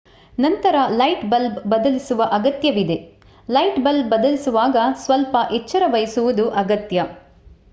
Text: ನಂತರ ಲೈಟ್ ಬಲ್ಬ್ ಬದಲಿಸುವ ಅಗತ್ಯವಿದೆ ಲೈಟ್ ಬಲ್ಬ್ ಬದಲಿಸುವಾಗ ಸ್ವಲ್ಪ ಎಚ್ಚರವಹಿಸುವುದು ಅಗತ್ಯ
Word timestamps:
ನಂತರ 0.37 0.75
ಲೈಟ್ 0.91 1.25
ಬಲ್ಬ್ 1.29 1.59
ಬದಲಿಸುವ 1.69 2.27
ಅಗತ್ಯವಿದೆ 2.31 2.97
ಲೈಟ್ 3.49 3.79
ಬಲ್ಬ್ 3.79 4.09
ಬದಲಿಸುವಾಗ 4.09 4.75
ಸ್ವಲ್ಪ 5.03 5.35
ಎಚ್ಚರವಹಿಸುವುದು 5.51 6.47
ಅಗತ್ಯ 6.61 7.05